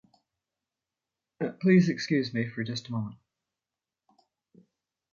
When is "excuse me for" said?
1.87-2.63